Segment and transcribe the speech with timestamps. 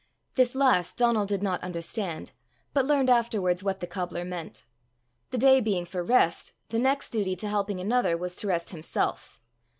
[0.33, 2.31] This last Donal did not understand,
[2.73, 4.65] but learned afterwards what the cobbler meant:
[5.29, 9.39] the day being for rest, the next duty to helping another was to rest himself.